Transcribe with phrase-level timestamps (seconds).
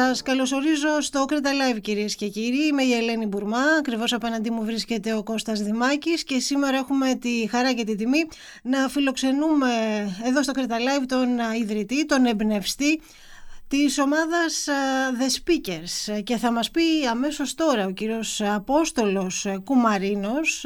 [0.00, 2.66] Σας καλωσορίζω στο Κρήτα Live κυρίες και κύριοι.
[2.66, 7.46] Είμαι η Ελένη Μπουρμά, ακριβώς απέναντί μου βρίσκεται ο Κώστας Δημάκης και σήμερα έχουμε τη
[7.50, 8.28] χαρά και τη τιμή
[8.62, 9.68] να φιλοξενούμε
[10.24, 11.28] εδώ στο Κρήτα Live τον
[11.60, 13.00] ιδρυτή, τον εμπνευστή
[13.68, 14.68] της ομάδας
[15.18, 20.64] The Speakers και θα μας πει αμέσως τώρα ο κύριος Απόστολος Κουμαρίνος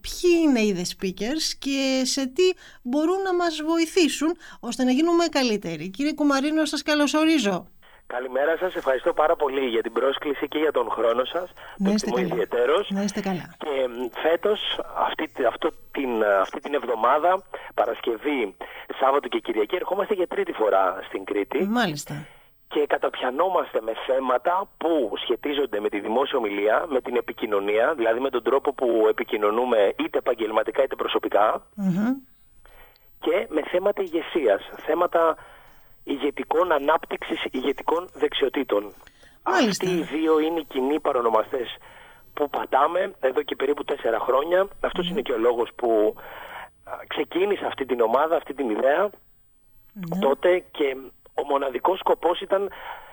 [0.00, 2.42] ποιοι είναι οι The Speakers και σε τι
[2.82, 5.88] μπορούν να μας βοηθήσουν ώστε να γίνουμε καλύτεροι.
[5.88, 7.66] Κύριε Κουμαρίνο σας καλωσορίζω.
[8.16, 11.52] Καλημέρα σας, ευχαριστώ πάρα πολύ για την πρόσκληση και για τον χρόνο σας.
[11.76, 12.26] Να είστε καλά.
[12.26, 12.90] ιδιαίτερος.
[12.90, 13.54] Να είστε καλά.
[13.58, 13.88] Και
[14.22, 17.42] φέτος, αυτή, αυτό την, αυτή την εβδομάδα,
[17.74, 18.56] Παρασκευή,
[19.00, 21.64] Σάββατο και Κυριακή, ερχόμαστε για τρίτη φορά στην Κρήτη.
[21.64, 22.14] Μάλιστα.
[22.68, 28.30] Και καταπιανόμαστε με θέματα που σχετίζονται με τη δημόσια ομιλία, με την επικοινωνία, δηλαδή με
[28.30, 31.62] τον τρόπο που επικοινωνούμε είτε επαγγελματικά είτε προσωπικά,
[33.20, 35.36] και με θέματα ηγεσίας, θέματα
[36.12, 38.94] ηγετικών ανάπτυξης ηγετικών δεξιοτήτων.
[39.42, 39.86] Μάλιστα.
[39.86, 41.76] Αυτοί οι δύο είναι οι κοινοί παρονομαστές
[42.34, 44.68] που πατάμε εδώ και περίπου τέσσερα χρόνια.
[44.80, 46.14] Αυτός είναι και ο λόγος που
[46.84, 49.10] α, ξεκίνησα αυτή την ομάδα, αυτή την ιδέα
[50.20, 50.96] τότε και
[51.34, 52.70] ο μοναδικός σκοπός ήταν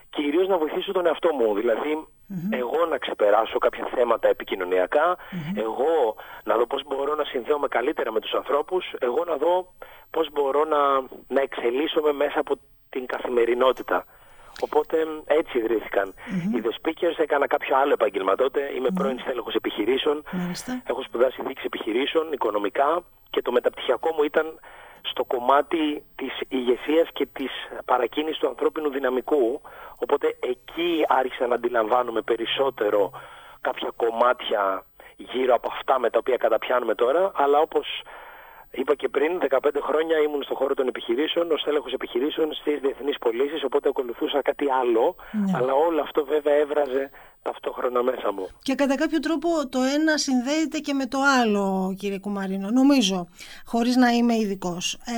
[0.10, 1.54] κυρίως να βοηθήσω τον εαυτό μου.
[1.54, 2.08] δηλαδη
[2.50, 5.18] εγώ να ξεπεράσω κάποια θέματα επικοινωνιακά,
[5.56, 9.74] εγώ να δω πώς μπορώ να συνδέομαι καλύτερα με τους ανθρώπους, εγώ να δω
[10.10, 10.82] πώς μπορώ να,
[11.28, 12.56] να εξελίσσομαι μέσα από
[12.96, 14.06] την καθημερινότητα.
[14.66, 16.14] Οπότε έτσι ιδρύθηκαν.
[16.56, 18.62] Οι The Speakers έκανα κάποιο άλλο επάγγελμα τότε.
[18.76, 20.24] Είμαι πρώην στέλεχος επιχειρήσεων.
[20.32, 20.82] Μάλιστα.
[20.90, 24.60] Έχω σπουδάσει δίκηση επιχειρήσεων, οικονομικά και το μεταπτυχιακό μου ήταν
[25.02, 27.52] στο κομμάτι της ηγεσίας και της
[27.86, 29.62] παρακίνησης του ανθρώπινου δυναμικού.
[30.00, 33.12] Οπότε εκεί άρχισα να αντιλαμβάνομαι περισσότερο
[33.62, 37.32] κάποια κομμάτια γύρω από αυτά με τα οποία καταπιάνουμε τώρα.
[37.36, 37.88] Αλλά όπως
[38.76, 43.18] είπα και πριν, 15 χρόνια ήμουν στον χώρο των επιχειρήσεων, ως τέλεχος επιχειρήσεων στις διεθνείς
[43.18, 45.16] πωλήσεις, οπότε ακολουθούσα κάτι άλλο.
[45.56, 47.10] Αλλά όλο αυτό βέβαια έβραζε
[47.42, 48.48] ταυτόχρονα μέσα μου.
[48.62, 53.28] Και κατά κάποιο τρόπο το ένα συνδέεται και με το άλλο, κύριε Κουμαρίνο, νομίζω,
[53.66, 54.94] χωρίς να είμαι ειδικός.
[54.94, 55.12] Ε,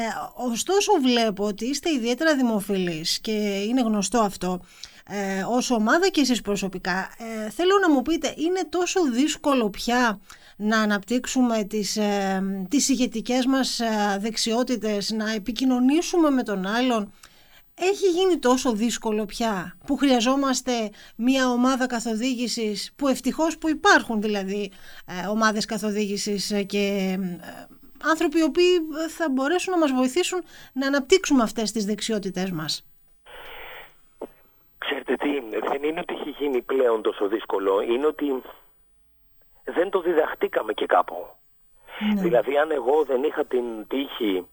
[0.52, 3.32] ωστόσο βλέπω ότι είστε ιδιαίτερα δημοφιλείς και
[3.68, 4.60] είναι γνωστό αυτό
[5.10, 7.10] ε, ως ομάδα και εσείς προσωπικά.
[7.18, 10.20] Ε, θέλω να μου πείτε, είναι τόσο δύσκολο πια
[10.58, 17.12] να αναπτύξουμε τις, ε, τις ηγετικές μας ε, δεξιότητες, να επικοινωνήσουμε με τον άλλον
[17.80, 20.72] έχει γίνει τόσο δύσκολο πια που χρειαζόμαστε
[21.16, 24.72] μια ομάδα καθοδήγησης που ευτυχώς που υπάρχουν δηλαδή
[25.06, 27.40] ε, ομάδες καθοδήγησης και ε,
[28.04, 28.80] άνθρωποι οι οποίοι
[29.10, 32.86] θα μπορέσουν να μας βοηθήσουν να αναπτύξουμε αυτές τις δεξιότητές μας.
[34.78, 35.30] Ξέρετε τι,
[35.70, 38.26] δεν είναι ότι έχει γίνει πλέον τόσο δύσκολο, είναι ότι
[39.68, 41.28] δεν το διδαχτήκαμε και κάπου.
[42.14, 42.22] Ναι.
[42.22, 44.48] Δηλαδή αν εγώ δεν είχα την τύχη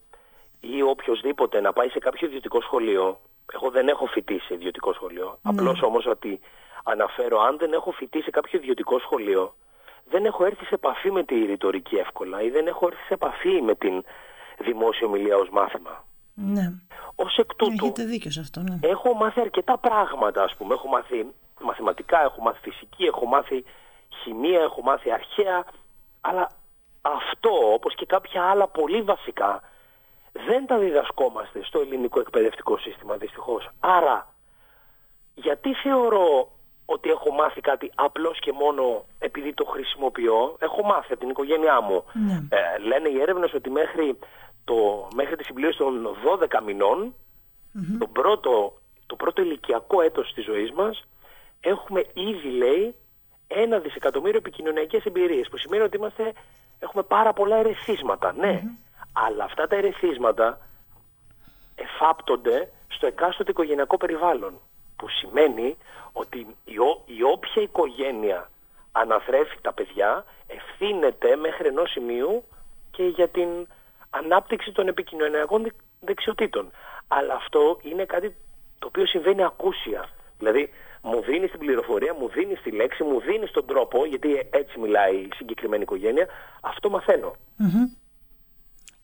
[0.60, 3.20] ή οποιοδήποτε να πάει σε κάποιο ιδιωτικό σχολείο.
[3.52, 5.38] Εγώ δεν έχω φοιτήσει σε ιδιωτικό σχολείο.
[5.42, 5.50] Ναι.
[5.50, 6.40] Απλώς όμως ότι
[6.84, 9.54] αναφέρω, αν δεν έχω φοιτήσει σε κάποιο ιδιωτικό σχολείο,
[10.10, 13.62] δεν έχω έρθει σε επαφή με τη ρητορική εύκολα ή δεν έχω έρθει σε επαφή
[13.62, 14.04] με την
[14.58, 16.04] δημόσια ομιλία ως μάθημα.
[16.34, 16.72] Ναι.
[17.14, 18.78] Ως εκ τούτου, Έχετε δίκιο σε αυτό, ναι.
[18.80, 20.74] έχω μάθει αρκετά πράγματα, ας πούμε.
[20.74, 21.26] Έχω μάθει
[21.60, 23.64] μαθηματικά, έχω μάθει φυσική, έχω μάθει
[24.22, 25.64] χημεία, έχω μάθει αρχαία.
[26.20, 26.50] Αλλά
[27.02, 29.62] αυτό, όπως και κάποια άλλα πολύ βασικά,
[30.32, 33.68] δεν τα διδασκόμαστε στο ελληνικό εκπαιδευτικό σύστημα δυστυχώς.
[33.80, 34.34] Άρα,
[35.34, 36.48] γιατί θεωρώ
[36.86, 41.80] ότι έχω μάθει κάτι απλώς και μόνο επειδή το χρησιμοποιώ, έχω μάθει από την οικογένειά
[41.80, 42.04] μου.
[42.12, 42.42] Ναι.
[42.48, 44.18] Ε, λένε οι έρευνες ότι μέχρι,
[44.64, 47.14] το, μέχρι τη συμπλήρωση των 12 μηνων
[47.98, 51.04] το, πρώτο, το πρώτο ηλικιακό έτος της ζωής μας,
[51.60, 52.94] έχουμε ήδη, λέει,
[53.48, 56.32] ένα δισεκατομμύριο επικοινωνιακές εμπειρίες, που σημαίνει ότι είμαστε,
[56.78, 58.62] έχουμε πάρα πολλά ερεθίσματα, ναι.
[59.12, 60.60] Αλλά αυτά τα ερεθίσματα
[61.74, 64.60] εφάπτονται στο εκάστοτε οικογενειακό περιβάλλον.
[64.96, 65.76] Που σημαίνει
[66.12, 68.50] ότι η, ό, η όποια οικογένεια
[68.92, 72.44] αναθρέφει τα παιδιά ευθύνεται μέχρι ενός σημείου
[72.90, 73.48] και για την
[74.10, 76.70] ανάπτυξη των επικοινωνιακών δεξ- δεξιοτήτων.
[77.08, 78.36] Αλλά αυτό είναι κάτι
[78.78, 80.08] το οποίο συμβαίνει ακούσια.
[80.38, 80.70] Δηλαδή
[81.06, 85.14] μου δίνεις την πληροφορία, μου δίνεις τη λέξη, μου δίνεις τον τρόπο, γιατί έτσι μιλάει
[85.16, 86.26] η συγκεκριμένη οικογένεια,
[86.60, 87.32] αυτό μαθαίνω.
[87.56, 87.84] Μμμ.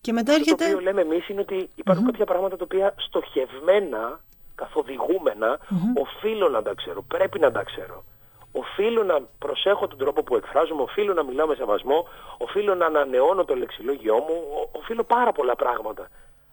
[0.01, 0.65] Και μετά Αυτό το έρχεται...
[0.75, 4.21] οποίο λέμε εμείς είναι ότι υπάρχουν κάποια πράγματα τα οποία στοχευμένα,
[4.55, 5.59] καθοδηγούμενα,
[5.95, 8.05] οφείλω να τα ξέρω, πρέπει να τα ξέρω.
[8.53, 12.09] Οφείλω να προσέχω τον τρόπο που εκφράζομαι, οφείλω να μιλάω με σεβασμό,
[12.39, 16.09] οφείλω να ανανεώνω το λεξιλόγιό μου, ο- οφείλω πάρα πολλά πράγματα.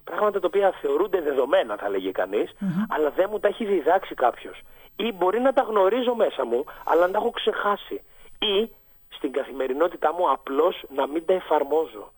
[0.10, 2.50] Πράγματα τα οποία θεωρούνται δεδομένα, θα λέγει κανείς,
[2.90, 4.62] αλλά δεν μου τα έχει διδάξει κάποιος.
[4.96, 8.02] Ή μπορεί να τα γνωρίζω μέσα μου, αλλά να τα έχω ξεχάσει.
[8.40, 8.70] Ή
[9.10, 12.12] στην καθημερινότητά μου απλώς να μην τα εφαρμόζω.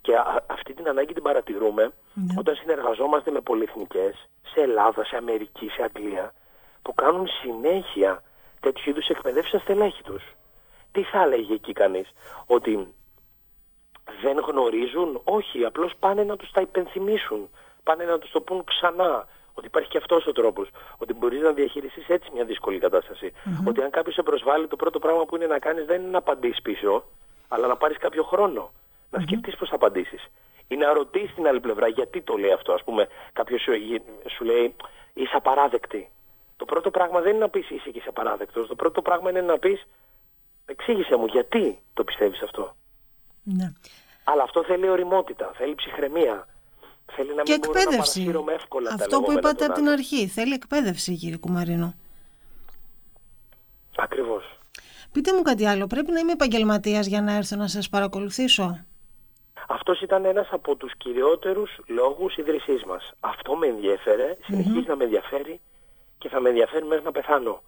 [0.00, 1.92] Και α- αυτή την ανάγκη την παρατηρούμε
[2.38, 6.32] όταν συνεργαζόμαστε με πολυεθνικές σε Ελλάδα, σε Αμερική, σε Αγγλία
[6.82, 8.22] που κάνουν συνέχεια
[8.60, 10.22] τέτοιου είδους εκπαιδεύσεις στα στελέχη τους.
[10.92, 12.08] Τι θα έλεγε εκεί κανείς,
[12.46, 12.94] ότι
[14.22, 17.48] δεν γνωρίζουν, όχι, απλώς πάνε να τους τα υπενθυμίσουν,
[17.82, 20.68] πάνε να τους το πούν ξανά, ότι υπάρχει και αυτός ο τρόπος,
[20.98, 22.80] ότι μπορείς να διαχειριστείς έτσι μια δύσκολη
[23.66, 26.18] ότι αν κάποιος σε προσβάλλει το πρώτο πράγμα που είναι να κάνεις δεν είναι να
[26.18, 27.04] απαντήσεις πίσω,
[27.48, 28.72] αλλά να πάρεις κάποιο χρόνο,
[29.10, 30.26] να σκεφτείς πώς θα απαντήσεις.
[30.68, 33.72] Ή να ρωτήσεις την άλλη πλευρά γιατί το λέει αυτό, ας πούμε κάποιος σου,
[34.36, 34.74] σου λέει
[35.14, 36.10] είσαι απαράδεκτη.
[36.56, 39.40] Το πρώτο πράγμα δεν είναι να πεις είσαι και είσαι απαράδεκτος, το πρώτο πράγμα είναι
[39.40, 39.86] να πεις
[40.66, 42.76] εξήγησε μου γιατί το πιστεύεις αυτό.
[43.42, 43.72] Ναι.
[44.24, 46.48] Αλλά αυτό θέλει οριμότητα, θέλει ψυχραιμία.
[47.12, 48.24] Θέλει να και μην εκπαίδευση.
[48.24, 50.26] μπορώ να εύκολα Αυτό που είπατε από την αρχή.
[50.28, 51.94] Θέλει εκπαίδευση, κύριε Κουμαρίνο.
[53.96, 54.58] Ακριβώς.
[55.12, 55.86] Πείτε μου κάτι άλλο.
[55.86, 58.84] Πρέπει να είμαι επαγγελματίας για να έρθω να σας παρακολουθήσω.
[59.68, 63.12] Αυτός ήταν ένας από τους κυριότερους λόγους ίδρυσής μας.
[63.20, 64.36] Αυτό με ενδιέφερε,
[64.86, 65.60] να με ενδιαφέρει
[66.18, 67.62] και θα με ενδιαφέρει μέχρι να πεθάνω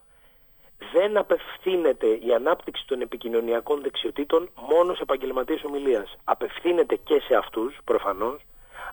[0.92, 6.16] δεν απευθύνεται η ανάπτυξη των επικοινωνιακών δεξιοτήτων μόνο σε επαγγελματίες ομιλίας.
[6.24, 8.42] Απευθύνεται και σε αυτούς προφανώς,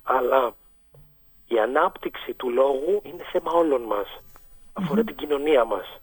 [0.04, 0.56] αλλά
[1.48, 4.08] η ανάπτυξη του λόγου είναι θέμα όλων μας.
[5.04, 6.00] την κοινωνία μας.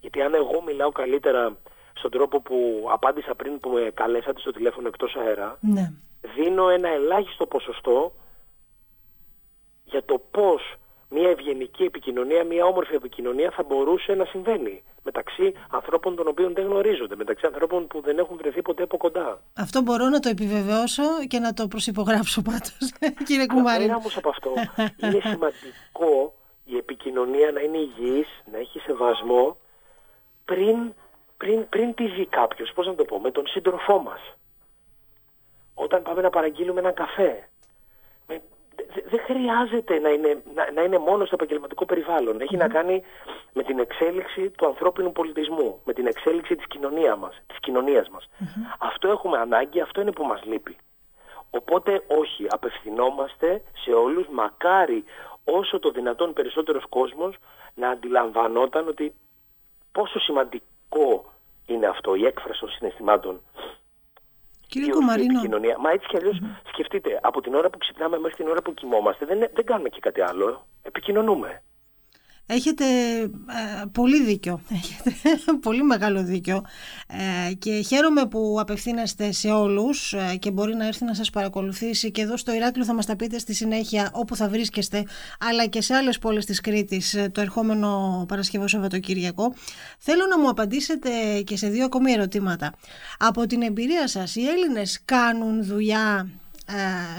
[0.00, 1.56] Γιατί αν εγώ μιλάω καλύτερα
[1.92, 5.92] στον τρόπο που απάντησα πριν που με καλέσατε στο τηλέφωνο εκτός αέρα, ναι.
[6.34, 8.12] δίνω ένα ελάχιστο ποσοστό
[9.84, 10.74] για το πώς
[11.12, 16.64] μια ευγενική επικοινωνία, μια όμορφη επικοινωνία θα μπορούσε να συμβαίνει μεταξύ ανθρώπων των οποίων δεν
[16.64, 19.40] γνωρίζονται, μεταξύ ανθρώπων που δεν έχουν βρεθεί ποτέ από κοντά.
[19.56, 22.92] Αυτό μπορώ να το επιβεβαιώσω και να το προσυπογράψω πάντως,
[23.26, 23.84] κύριε Κουμάρη.
[23.84, 24.52] Πέρα όμως από αυτό,
[24.96, 29.56] είναι σημαντικό η επικοινωνία να είναι υγιής, να έχει σεβασμό
[30.44, 30.94] πριν,
[31.36, 34.20] πριν, πριν τη δει κάποιος, πώς να το πω, με τον σύντροφό μας.
[35.74, 37.48] Όταν πάμε να παραγγείλουμε ένα καφέ,
[39.10, 42.40] δεν χρειάζεται να είναι, να, να είναι μόνο στο επαγγελματικό περιβάλλον.
[42.40, 43.02] Έχει να κάνει
[43.52, 47.42] με την εξέλιξη του ανθρώπινου πολιτισμού, με την εξέλιξη της κοινωνίας μας.
[47.46, 48.28] Της κοινωνίας μας.
[48.78, 50.76] Αυτό έχουμε ανάγκη, αυτό είναι που μας λείπει.
[51.50, 55.04] Οπότε όχι, απευθυνόμαστε σε όλους, μακάρι
[55.44, 57.36] όσο το δυνατόν περισσότερος κόσμος
[57.74, 59.14] να αντιλαμβανόταν ότι
[59.92, 61.32] πόσο σημαντικό
[61.66, 63.40] είναι αυτό, η έκφραση των συναισθημάτων
[64.72, 65.40] Κύριε Κουμαρίνο.
[65.40, 65.76] Κοινωνία.
[65.78, 66.40] Μα έτσι κι αλλιως
[66.72, 70.00] σκεφτείτε, από την ώρα που ξυπνάμε μέχρι την ώρα που κοιμόμαστε δεν, δεν κάνουμε και
[70.00, 70.66] κάτι άλλο.
[70.82, 71.62] Επικοινωνούμε.
[72.54, 72.84] Έχετε
[73.20, 75.12] ε, πολύ δίκιο, έχετε
[75.60, 76.64] πολύ μεγάλο δίκιο
[77.48, 82.10] ε, και χαίρομαι που απευθύνεστε σε όλους ε, και μπορεί να έρθει να σας παρακολουθήσει
[82.10, 85.04] και εδώ στο Ηράκλειο θα μας τα πείτε στη συνέχεια όπου θα βρίσκεστε
[85.38, 89.54] αλλά και σε άλλες πόλεις της Κρήτης το ερχόμενο Παρασκευό Σαββατοκύριακο.
[89.98, 91.10] Θέλω να μου απαντήσετε
[91.44, 92.72] και σε δύο ακόμη ερωτήματα.
[93.18, 96.41] Από την εμπειρία σας, οι Έλληνες κάνουν δουλειά ε,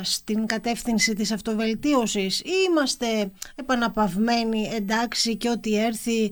[0.04, 6.24] στην κατεύθυνση της αυτοβελτίωσης ή είμαστε επαναπαυμένοι εντάξει και ό,τι έρθει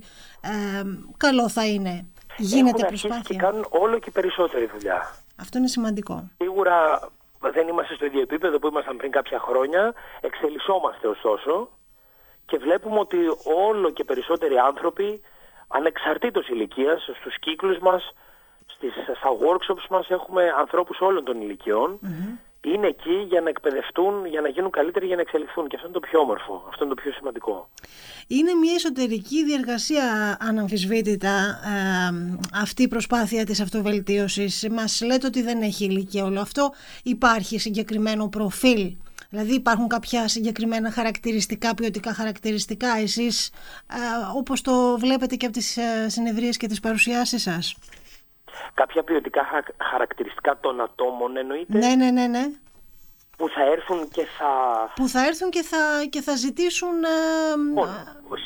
[0.42, 0.84] ε,
[1.18, 2.06] καλό θα είναι.
[2.38, 3.22] Γίνεται Έχουν προσπάθεια.
[3.24, 5.16] και κάνουν όλο και περισσότερη δουλειά.
[5.36, 6.30] Αυτό είναι σημαντικό.
[6.38, 7.10] Σίγουρα
[7.54, 9.94] δεν είμαστε στο ίδιο επίπεδο που ήμασταν πριν κάποια χρόνια.
[10.22, 11.70] Εξελισσόμαστε ωστόσο
[12.46, 13.18] και βλέπουμε ότι
[13.68, 15.22] όλο και περισσότεροι άνθρωποι
[15.68, 18.14] ανεξαρτήτως ηλικίας στους κύκλους μας
[18.66, 22.00] στις, στα workshops μας έχουμε ανθρώπους όλων των ηλικιων
[22.62, 25.68] είναι εκεί για να εκπαιδευτούν, για να γίνουν καλύτεροι, για να εξελιχθούν.
[25.68, 27.70] Και αυτό είναι το πιο όμορφο, αυτό είναι το πιο σημαντικό.
[28.28, 31.60] Είναι μια εσωτερική διεργασία αναμφισβήτητα
[32.54, 34.68] αυτή η προσπάθεια της αυτοβελτίωσης.
[34.72, 36.72] Μας λέτε ότι δεν έχει ηλικία όλο αυτό.
[37.04, 38.96] Υπάρχει συγκεκριμένο προφίλ
[39.30, 43.96] Δηλαδή υπάρχουν κάποια συγκεκριμένα χαρακτηριστικά, ποιοτικά χαρακτηριστικά εσείς ε,
[44.36, 47.76] όπως το βλέπετε και από τις ε, συνεδρίες και τις παρουσιάσεις σας
[48.74, 49.42] κάποια ποιοτικά
[49.92, 51.78] χαρακτηριστικά των ατόμων εννοείται.
[51.78, 52.46] Ναι, ναι, ναι, ναι.
[53.38, 54.50] Που θα έρθουν και θα...
[54.96, 55.78] Που θα έρθουν και θα,
[56.10, 57.04] και θα ζητήσουν...
[57.04, 57.88] Ε, λοιπόν,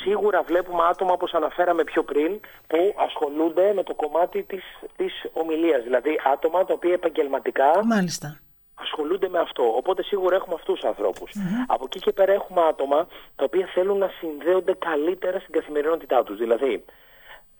[0.02, 4.62] σίγουρα βλέπουμε άτομα όπως αναφέραμε πιο πριν που ασχολούνται με το κομμάτι της,
[4.96, 5.82] της ομιλίας.
[5.82, 7.84] Δηλαδή άτομα τα οποία επαγγελματικά...
[7.84, 8.40] Μάλιστα
[8.76, 9.62] ασχολούνται με αυτό.
[9.76, 11.30] Οπότε σίγουρα έχουμε αυτούς τους ανθρωπους
[11.66, 16.36] Από εκεί και πέρα έχουμε άτομα τα οποία θέλουν να συνδέονται καλύτερα στην καθημερινότητά τους.
[16.38, 16.84] Δηλαδή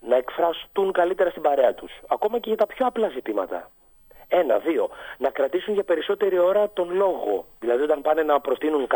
[0.08, 1.92] να εκφραστούν καλύτερα στην παρέα τους.
[2.08, 3.70] Ακόμα και για τα πιο απλά ζητήματα.
[4.28, 4.88] Ένα, δύο.
[5.18, 7.46] Να κρατήσουν για περισσότερη ώρα τον λόγο.
[7.60, 8.86] Δηλαδή όταν πάνε να προτείνουν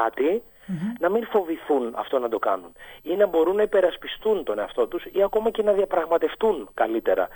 [1.00, 2.72] να μην φοβηθούν αυτό να το κάνουν.
[3.02, 7.28] Ή να μπορούν να υπερασπιστούν τον εαυτό τους ή ακόμα και να διαπραγματευτούν καλύτερα.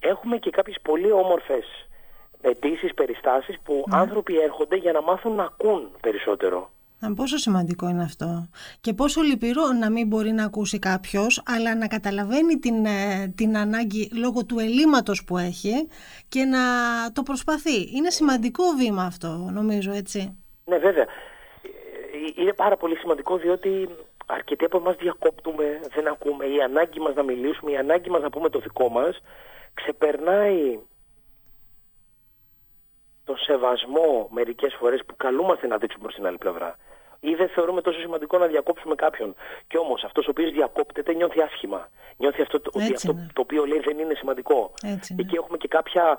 [0.00, 1.88] Έχουμε και κάποιες πολύ όμορφες
[2.40, 3.98] αιτήσεις, περιστάσεις που ναι.
[3.98, 6.70] άνθρωποι έρχονται για να μάθουν να ακούν περισσότερο.
[7.16, 8.48] Πόσο σημαντικό είναι αυτό
[8.80, 13.56] και πόσο λυπηρό να μην μπορεί να ακούσει κάποιος αλλά να καταλαβαίνει την, ε, την
[13.56, 15.88] ανάγκη λόγω του ελλείμματος που έχει
[16.28, 16.58] και να
[17.12, 17.96] το προσπαθεί.
[17.96, 20.36] Είναι σημαντικό βήμα αυτό νομίζω έτσι.
[20.64, 21.02] Ναι βέβαια.
[21.02, 23.88] Ε, είναι πάρα πολύ σημαντικό διότι
[24.26, 26.44] αρκετοί από εμάς διακόπτουμε, δεν ακούμε.
[26.46, 29.20] Η ανάγκη μας να μιλήσουμε, η ανάγκη μας να πούμε το δικό μας
[29.74, 30.78] ξεπερνάει
[33.26, 36.78] τον σεβασμό μερικές φορές που καλούμαστε να δείξουμε προς την άλλη πλευρά.
[37.20, 39.34] Ή δεν θεωρούμε τόσο σημαντικό να διακόψουμε κάποιον.
[39.66, 41.88] Και όμως αυτός ο οποίος διακόπτεται νιώθει άσχημα.
[42.16, 44.74] Νιώθει αυτό, ότι αυτό το οποίο λέει δεν είναι σημαντικό.
[44.82, 46.18] Έτσι Εκεί έχουμε και κάποια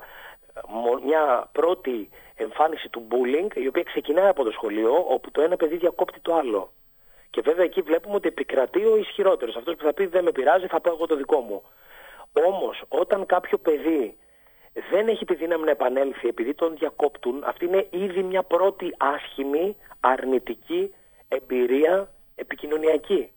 [1.04, 5.76] μια πρώτη εμφάνιση του bullying η οποία ξεκινάει από το σχολείο όπου το ένα παιδί
[5.76, 6.72] διακόπτει το άλλο.
[7.30, 9.56] Και βέβαια εκεί βλέπουμε ότι επικρατεί ο ισχυρότερος.
[9.56, 11.62] Αυτός που θα πει δεν με πειράζει θα πω εγώ το δικό μου.
[12.46, 14.18] Όμως όταν κάποιο παιδί
[14.90, 19.76] δεν έχει τη δύναμη να επανέλθει επειδή τον διακόπτουν, αυτή είναι ήδη μια πρώτη άσχημη,
[20.00, 20.94] αρνητική
[21.28, 23.32] εμπειρία επικοινωνιακή.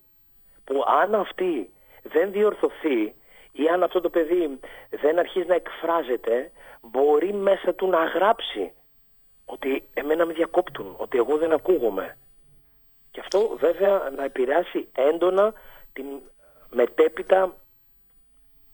[0.63, 1.69] Που αν αυτή
[2.03, 3.15] δεν διορθωθεί
[3.51, 8.73] ή αν αυτό το παιδί δεν αρχίζει να εκφράζεται, μπορεί μέσα του να γράψει
[9.45, 12.17] ότι εμένα με διακόπτουν, ότι εγώ δεν ακούγομαι.
[13.11, 15.53] Και αυτό βέβαια να επηρεάσει έντονα
[15.93, 16.05] την
[16.69, 17.55] μετέπειτα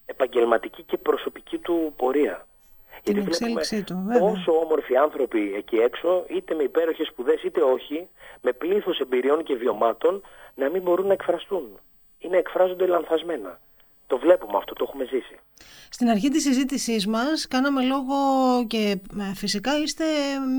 [0.05, 2.47] επαγγελματική και προσωπική του πορεία.
[3.03, 4.29] Την Γιατί εξέλιξή του, βέβαια.
[4.31, 8.07] Όσο όμορφοι άνθρωποι εκεί έξω, είτε με υπέροχες σπουδές είτε όχι,
[8.41, 10.21] με πλήθος εμπειριών και βιωμάτων,
[10.55, 11.79] να μην μπορούν να εκφραστούν
[12.19, 13.59] ή να εκφράζονται λανθασμένα.
[14.07, 15.39] Το βλέπουμε αυτό, το έχουμε ζήσει.
[15.89, 18.15] Στην αρχή της συζήτησής μας κάναμε λόγο
[18.67, 20.03] και ε, φυσικά είστε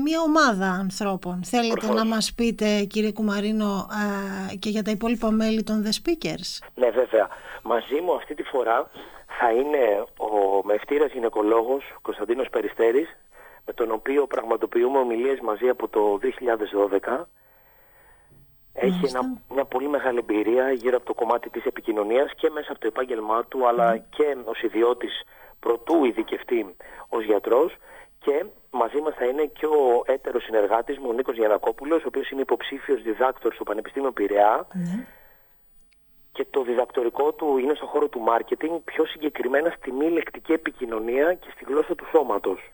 [0.03, 1.43] μια ομάδα ανθρώπων.
[1.43, 3.87] Θέλετε να μας πείτε κύριε Κουμαρίνο
[4.59, 6.67] και για τα υπόλοιπα μέλη των The Speakers.
[6.75, 7.27] Ναι βέβαια.
[7.63, 8.89] Μαζί μου αυτή τη φορά
[9.39, 13.17] θα είναι ο μευτήρας γυναικολόγος Κωνσταντίνος Περιστέρης
[13.65, 16.19] με τον οποίο πραγματοποιούμε ομιλίες μαζί από το
[17.01, 17.25] 2012
[18.73, 19.11] έχει
[19.49, 23.45] μια πολύ μεγάλη εμπειρία γύρω από το κομμάτι της επικοινωνίας και μέσα από το επάγγελμά
[23.45, 25.23] του αλλά και ως ιδιώτης
[25.59, 26.75] προτού ειδικευτεί
[27.09, 27.75] ως γιατρός.
[28.19, 32.29] Και μαζί μας θα είναι και ο έτερος συνεργάτης μου, ο Νίκος Γιανακόπουλος, ο οποίος
[32.29, 34.67] είναι υποψήφιος διδάκτορ στο Πανεπιστήμιο Πειραιά.
[34.73, 35.05] Ναι.
[36.39, 41.33] Και το διδακτορικό του είναι στον χώρο του μάρκετινγκ, πιο συγκεκριμένα στη μη λεκτική επικοινωνία
[41.33, 42.71] και στη γλώσσα του σώματος.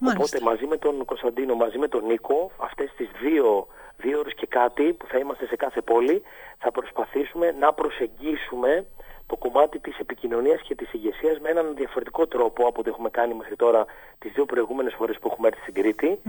[0.00, 4.46] Οπότε μαζί με τον Κωνσταντίνο, μαζί με τον Νίκο, αυτές τις δύο δύο ώρες και
[4.46, 6.22] κάτι που θα είμαστε σε κάθε πόλη,
[6.58, 8.86] θα προσπαθήσουμε να προσεγγίσουμε
[9.26, 13.34] το κομμάτι της επικοινωνίας και της ηγεσίας με έναν διαφορετικό τρόπο από ό,τι έχουμε κάνει
[13.34, 13.84] μέχρι τώρα
[14.18, 16.20] τις δύο προηγούμενες φορές που έχουμε έρθει στην Κρήτη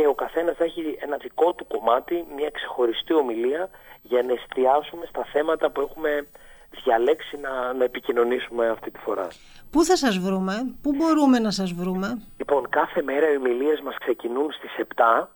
[0.00, 3.70] και ο καθένας θα έχει ένα δικό του κομμάτι, μια ξεχωριστή ομιλία
[4.02, 6.26] για να εστιάσουμε στα θέματα που έχουμε
[6.70, 9.28] διαλέξει να, να επικοινωνήσουμε αυτή τη φορά.
[9.70, 13.96] Πού θα σας βρούμε, πού μπορούμε να σας βρούμε; Λοιπόν, κάθε μέρα οι ομιλίες μας
[13.98, 15.26] ξεκινούν στις 7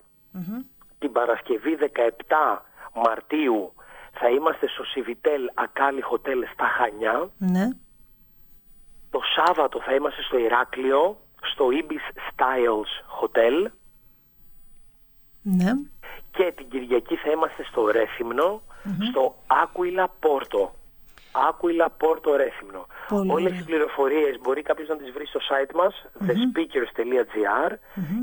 [0.99, 2.59] την Παρασκευή 17
[2.95, 3.73] Μαρτίου
[4.13, 7.31] θα είμαστε στο Civitel Ακάλι Hotel στα Χανιά.
[7.39, 7.67] Ναι.
[9.11, 11.21] Το Σάββατο θα είμαστε στο Ηράκλειο,
[11.53, 13.71] στο Ibis Styles Hotel.
[15.45, 15.73] Ναι.
[16.31, 18.63] Και την Κυριακή θα είμαστε στο ρεθυμνο
[19.11, 20.69] στο Aquila Porto.
[21.49, 22.87] Aquila Porto Ρέθυμνο.
[23.29, 27.73] Όλες τις πληροφορίες μπορεί κάποιος να τις βρει στο site μας thespeakers.gr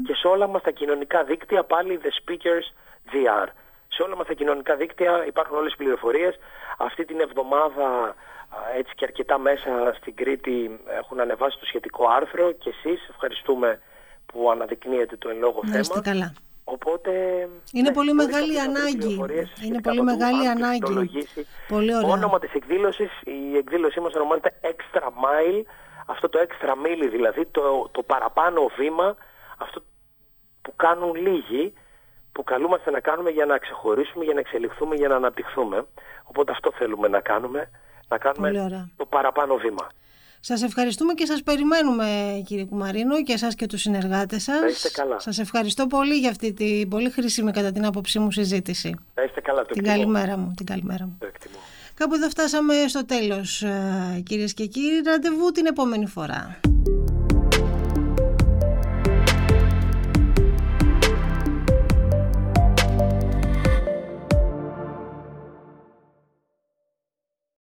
[0.05, 3.47] και σε όλα μας τα κοινωνικά δίκτυα πάλι thespeakers.gr.
[3.87, 6.39] Σε όλα μας τα κοινωνικά δίκτυα υπάρχουν όλες τις πληροφορίες.
[6.77, 8.15] Αυτή την εβδομάδα
[8.77, 13.79] έτσι και αρκετά μέσα στην Κρήτη έχουν ανεβάσει το σχετικό άρθρο και εσείς ευχαριστούμε
[14.25, 16.01] που αναδεικνύετε το εν λόγω θέμα.
[16.01, 16.33] καλά.
[16.63, 17.11] Οπότε,
[17.71, 19.13] είναι ναι, πολύ μεγάλη ανάγκη.
[19.65, 21.27] Είναι πολύ μεγάλη ανάγκη.
[21.67, 22.09] Πολύ ωραία.
[22.09, 25.61] Όνομα της εκδήλωσης, η εκδήλωσή μας ονομάζεται Extra Mile,
[26.05, 29.15] αυτό το extra mile δηλαδή, το, το παραπάνω βήμα,
[29.57, 29.83] αυτό
[30.61, 31.73] που κάνουν λίγοι,
[32.31, 35.85] που καλούμαστε να κάνουμε για να ξεχωρίσουμε, για να εξελιχθούμε, για να αναπτυχθούμε.
[36.23, 37.69] Οπότε αυτό θέλουμε να κάνουμε,
[38.07, 38.51] να κάνουμε
[38.97, 39.87] το παραπάνω βήμα.
[40.43, 44.59] Σας ευχαριστούμε και σας περιμένουμε κύριε Κουμαρίνο και εσάς και τους συνεργάτες σας.
[44.59, 45.19] Να είστε καλά.
[45.19, 48.95] Σας ευχαριστώ πολύ για αυτή την πολύ χρήσιμη κατά την άποψή μου συζήτηση.
[49.15, 49.65] Να είστε καλά.
[49.65, 50.53] Το την καλημέρα μου.
[50.55, 51.17] Την καλημέρα μου.
[51.93, 55.01] Κάπου εδώ φτάσαμε στο τέλος ε, κυρίες και κύριοι.
[55.05, 56.59] Ραντεβού την επόμενη φορά.